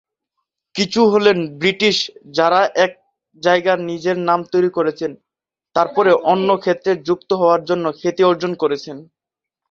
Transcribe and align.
কিছু 0.75 1.01
হলেন 1.11 1.37
সেলিব্রিটি 1.39 1.89
যারা 2.37 2.59
এক 2.85 2.91
জায়গায় 3.43 3.81
নিজের 3.89 4.17
নাম 4.29 4.39
তৈরি 4.53 4.69
করেছেন, 4.77 5.11
তারপরে 5.75 6.11
অন্য 6.31 6.49
ক্ষেত্রে 6.63 6.91
যুক্ত 7.07 7.29
হওয়ার 7.41 7.61
জন্য 7.69 7.85
খ্যাতি 7.99 8.23
অর্জন 8.29 8.51
করেছেন। 8.61 8.97